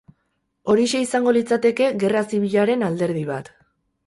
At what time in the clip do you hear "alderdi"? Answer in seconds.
2.89-3.25